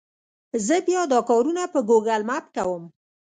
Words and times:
زه 0.67 0.75
بیا 0.87 1.01
دا 1.11 1.19
کارونه 1.29 1.63
په 1.73 1.79
ګوګل 1.89 2.21
مېپ 2.29 2.45
کوم. 2.55 2.83